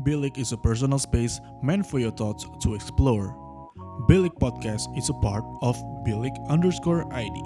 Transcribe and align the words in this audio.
Bilik 0.00 0.40
is 0.40 0.56
a 0.56 0.56
personal 0.56 0.96
space 0.96 1.44
meant 1.60 1.84
for 1.84 2.00
your 2.00 2.08
thoughts 2.16 2.48
to 2.64 2.72
explore. 2.72 3.36
Bilik 4.08 4.32
Podcast 4.40 4.88
is 4.96 5.12
a 5.12 5.16
part 5.20 5.44
of 5.60 5.76
Bilik 6.08 6.32
underscore 6.48 7.04
ID. 7.12 7.36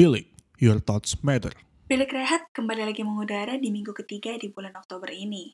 Bilik, 0.00 0.32
your 0.64 0.80
thoughts 0.80 1.12
matter. 1.20 1.52
Bilik 1.92 2.08
Rehat 2.08 2.48
kembali 2.56 2.88
lagi 2.88 3.04
mengudara 3.04 3.60
di 3.60 3.68
minggu 3.68 3.92
ketiga 3.92 4.40
di 4.40 4.48
bulan 4.48 4.72
Oktober 4.80 5.12
ini. 5.12 5.52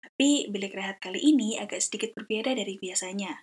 Tapi 0.00 0.48
bilik 0.48 0.72
rehat 0.72 0.96
kali 0.96 1.20
ini 1.20 1.60
agak 1.60 1.84
sedikit 1.84 2.16
berbeda 2.16 2.56
dari 2.56 2.80
biasanya. 2.80 3.36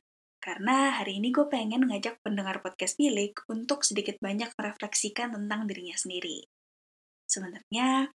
Karena 0.43 0.99
hari 0.99 1.23
ini 1.23 1.31
gue 1.31 1.47
pengen 1.47 1.87
ngajak 1.87 2.19
pendengar 2.19 2.59
podcast 2.59 2.99
bilik 2.99 3.39
untuk 3.47 3.87
sedikit 3.87 4.19
banyak 4.19 4.51
merefleksikan 4.59 5.31
tentang 5.31 5.71
dirinya 5.71 5.95
sendiri. 5.95 6.43
Sebenarnya, 7.23 8.11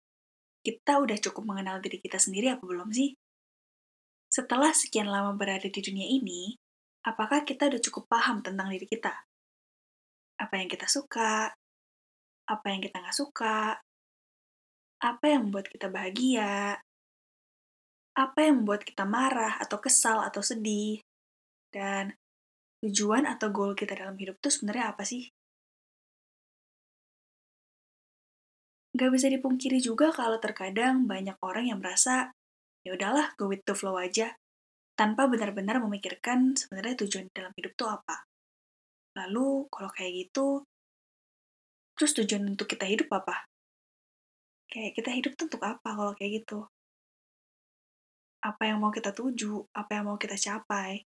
kita 0.59 0.99
udah 0.99 1.16
cukup 1.23 1.48
mengenal 1.48 1.80
diri 1.80 2.04
kita 2.04 2.20
sendiri 2.20 2.52
apa 2.52 2.68
belum 2.68 2.91
sih? 2.91 3.16
Setelah 4.27 4.76
sekian 4.76 5.08
lama 5.08 5.40
berada 5.40 5.71
di 5.71 5.80
dunia 5.80 6.04
ini, 6.04 6.59
apakah 7.08 7.48
kita 7.48 7.71
udah 7.71 7.80
cukup 7.80 8.12
paham 8.12 8.44
tentang 8.44 8.76
diri 8.76 8.84
kita? 8.84 9.16
Apa 10.35 10.59
yang 10.59 10.68
kita 10.68 10.84
suka? 10.91 11.55
Apa 12.44 12.66
yang 12.76 12.84
kita 12.84 12.99
nggak 12.99 13.16
suka? 13.16 13.80
Apa 14.99 15.23
yang 15.32 15.48
membuat 15.48 15.71
kita 15.71 15.88
bahagia? 15.88 16.76
apa 18.18 18.49
yang 18.49 18.66
membuat 18.66 18.82
kita 18.82 19.05
marah 19.05 19.62
atau 19.62 19.77
kesal 19.77 20.26
atau 20.26 20.41
sedih, 20.41 21.05
dan 21.73 22.16
tujuan 22.84 23.26
atau 23.26 23.49
goal 23.49 23.73
kita 23.73 23.98
dalam 23.98 24.16
hidup 24.16 24.38
itu 24.39 24.49
sebenarnya 24.53 24.94
apa 24.94 25.03
sih? 25.03 25.27
Gak 28.98 29.13
bisa 29.13 29.29
dipungkiri 29.29 29.77
juga 29.77 30.09
kalau 30.09 30.41
terkadang 30.41 31.05
banyak 31.05 31.37
orang 31.46 31.70
yang 31.70 31.77
merasa, 31.77 32.34
ya 32.82 32.98
udahlah 32.98 33.37
go 33.37 33.51
with 33.51 33.62
the 33.68 33.77
flow 33.77 33.93
aja, 33.98 34.34
tanpa 34.98 35.29
benar-benar 35.29 35.77
memikirkan 35.77 36.57
sebenarnya 36.57 37.05
tujuan 37.05 37.29
dalam 37.29 37.54
hidup 37.54 37.77
itu 37.77 37.85
apa. 37.85 38.26
Lalu, 39.13 39.70
kalau 39.70 39.90
kayak 39.93 40.13
gitu, 40.26 40.65
terus 41.93 42.18
tujuan 42.18 42.57
untuk 42.57 42.65
kita 42.65 42.90
hidup 42.90 43.09
apa? 43.13 43.46
Kayak 44.65 44.98
kita 44.98 45.09
hidup 45.13 45.31
tuh 45.37 45.46
untuk 45.46 45.62
apa 45.62 45.90
kalau 45.93 46.13
kayak 46.18 46.41
gitu? 46.41 46.65
apa 48.48 48.70
yang 48.70 48.79
mau 48.79 48.93
kita 48.93 49.12
tuju, 49.12 49.65
apa 49.76 49.91
yang 49.98 50.05
mau 50.07 50.18
kita 50.20 50.37
capai. 50.37 51.04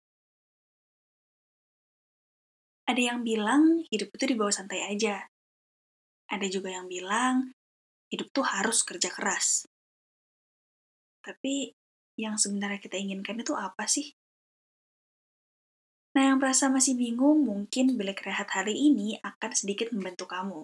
Ada 2.90 3.14
yang 3.14 3.20
bilang 3.22 3.86
hidup 3.94 4.10
itu 4.18 4.34
dibawa 4.34 4.50
santai 4.50 4.82
aja. 4.90 5.30
Ada 6.26 6.50
juga 6.50 6.74
yang 6.74 6.90
bilang 6.90 7.54
hidup 8.10 8.34
tuh 8.34 8.42
harus 8.42 8.82
kerja 8.82 9.14
keras. 9.14 9.70
Tapi 11.22 11.70
yang 12.18 12.42
sebenarnya 12.42 12.82
kita 12.82 12.98
inginkan 12.98 13.38
itu 13.38 13.54
apa 13.54 13.86
sih? 13.86 14.18
Nah, 16.18 16.34
yang 16.34 16.42
merasa 16.42 16.74
masih 16.74 16.98
bingung, 16.98 17.46
mungkin 17.46 17.94
bilik 17.94 18.26
rehat 18.26 18.50
hari 18.50 18.74
ini 18.74 19.22
akan 19.22 19.54
sedikit 19.54 19.94
membantu 19.94 20.26
kamu. 20.26 20.62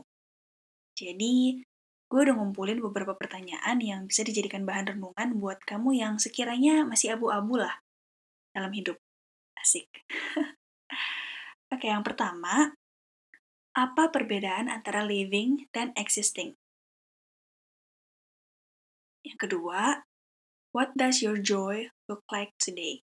Jadi, 0.98 1.62
gue 2.10 2.20
udah 2.26 2.34
ngumpulin 2.42 2.82
beberapa 2.82 3.14
pertanyaan 3.14 3.78
yang 3.78 4.10
bisa 4.10 4.26
dijadikan 4.26 4.66
bahan 4.66 4.98
renungan 4.98 5.38
buat 5.38 5.62
kamu 5.62 6.02
yang 6.02 6.18
sekiranya 6.18 6.90
masih 6.90 7.14
abu-abu 7.14 7.62
lah 7.62 7.78
dalam 8.58 8.74
hidup. 8.74 8.98
Asik. 9.62 9.86
Oke, 11.76 11.92
yang 11.92 12.08
pertama, 12.08 12.72
apa 13.76 14.08
perbedaan 14.08 14.72
antara 14.72 15.04
living 15.04 15.68
dan 15.76 15.92
existing? 16.00 16.56
Yang 19.28 19.38
kedua, 19.44 20.08
what 20.72 20.96
does 20.96 21.20
your 21.20 21.36
joy 21.36 21.92
look 22.08 22.24
like 22.32 22.56
today? 22.56 23.04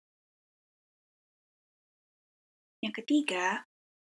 Yang 2.79 3.03
ketiga, 3.03 3.67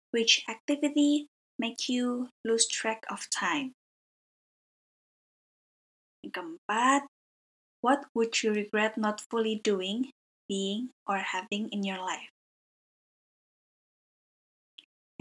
which 0.10 0.42
activity 0.50 1.30
make 1.62 1.86
you 1.86 2.34
lose 2.42 2.66
track 2.66 3.06
of 3.14 3.30
time? 3.30 3.78
Yang 6.26 6.34
keempat, 6.34 7.06
what 7.86 8.10
would 8.18 8.34
you 8.42 8.58
regret 8.58 8.98
not 8.98 9.22
fully 9.22 9.62
doing, 9.62 10.10
being, 10.50 10.98
or 11.06 11.22
having 11.22 11.70
in 11.70 11.86
your 11.86 12.02
life? 12.02 12.34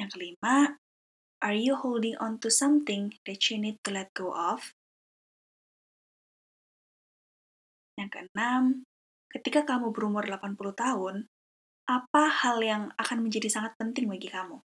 Yang 0.07 0.23
kelima, 0.23 0.79
are 1.43 1.59
you 1.59 1.75
holding 1.75 2.15
on 2.23 2.39
to 2.39 2.47
something 2.47 3.11
that 3.27 3.43
you 3.51 3.59
need 3.59 3.83
to 3.83 3.91
let 3.91 4.15
go 4.15 4.31
of? 4.31 4.71
Yang 7.99 8.15
keenam, 8.15 8.87
ketika 9.35 9.67
kamu 9.67 9.91
berumur 9.91 10.23
80 10.31 10.55
tahun, 10.79 11.27
apa 11.91 12.25
hal 12.31 12.63
yang 12.63 12.95
akan 12.95 13.19
menjadi 13.19 13.51
sangat 13.51 13.75
penting 13.83 14.07
bagi 14.07 14.31
kamu? 14.31 14.63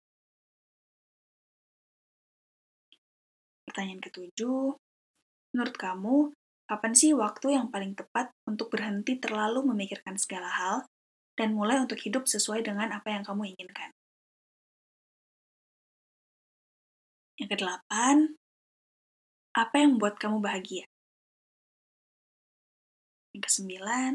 Pertanyaan 3.70 4.02
ketujuh, 4.02 4.74
Menurut 5.54 5.76
kamu, 5.78 6.16
kapan 6.66 6.92
sih 6.98 7.14
waktu 7.14 7.56
yang 7.56 7.70
paling 7.70 7.96
tepat 7.96 8.34
untuk 8.44 8.74
berhenti 8.74 9.16
terlalu 9.16 9.64
memikirkan 9.70 10.18
segala 10.18 10.50
hal 10.50 10.82
dan 11.38 11.54
mulai 11.54 11.78
untuk 11.78 11.96
hidup 12.02 12.26
sesuai 12.26 12.66
dengan 12.66 12.90
apa 12.90 13.14
yang 13.14 13.22
kamu 13.22 13.54
inginkan? 13.54 13.94
Yang 17.38 17.48
kedelapan, 17.54 18.34
apa 19.54 19.74
yang 19.78 19.96
membuat 19.96 20.18
kamu 20.18 20.42
bahagia? 20.42 20.84
Yang 23.34 23.42
kesembilan, 23.46 24.12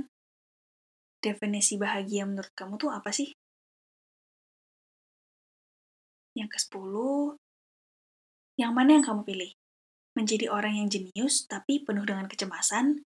definisi 1.24 1.80
bahagia 1.80 2.28
menurut 2.28 2.52
kamu 2.52 2.76
tuh 2.76 2.92
apa 2.92 3.16
sih? 3.16 3.32
Yang 6.36 6.60
kesepuluh, 6.60 7.40
yang 8.60 8.76
mana 8.76 9.00
yang 9.00 9.06
kamu 9.06 9.24
pilih? 9.24 9.52
menjadi 10.14 10.46
orang 10.50 10.78
yang 10.78 10.88
jenius 10.90 11.50
tapi 11.50 11.82
penuh 11.82 12.06
dengan 12.06 12.30
kecemasan, 12.30 13.02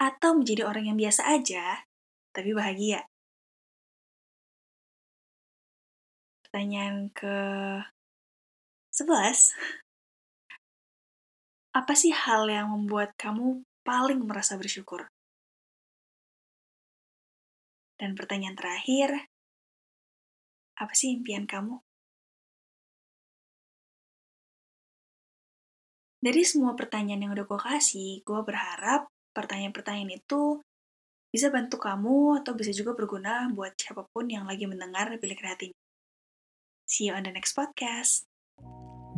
atau 0.00 0.34
menjadi 0.34 0.66
orang 0.66 0.90
yang 0.90 0.98
biasa 0.98 1.30
aja 1.30 1.86
tapi 2.34 2.50
bahagia? 2.54 3.06
Pertanyaan 6.42 7.14
ke 7.14 7.36
11. 9.00 9.56
Apa 11.72 11.96
sih 11.96 12.12
hal 12.12 12.44
yang 12.52 12.68
membuat 12.68 13.16
kamu 13.16 13.64
paling 13.80 14.20
merasa 14.28 14.60
bersyukur? 14.60 15.08
Dan 17.96 18.12
pertanyaan 18.12 18.60
terakhir, 18.60 19.24
apa 20.76 20.92
sih 20.92 21.16
impian 21.16 21.48
kamu? 21.48 21.80
Dari 26.20 26.44
semua 26.44 26.76
pertanyaan 26.76 27.24
yang 27.24 27.32
udah 27.32 27.48
gue 27.48 27.60
kasih, 27.60 28.20
gue 28.20 28.40
berharap 28.44 29.08
pertanyaan-pertanyaan 29.32 30.20
itu 30.20 30.60
bisa 31.32 31.48
bantu 31.48 31.80
kamu 31.80 32.44
atau 32.44 32.52
bisa 32.52 32.76
juga 32.76 32.92
berguna 32.92 33.48
buat 33.48 33.72
siapa 33.80 34.04
pun 34.12 34.28
yang 34.28 34.44
lagi 34.44 34.68
mendengar 34.68 35.08
Bilik 35.16 35.40
Rehat 35.40 35.64
ini. 35.64 35.76
See 36.84 37.08
you 37.08 37.16
on 37.16 37.24
the 37.24 37.32
next 37.32 37.56
podcast. 37.56 38.29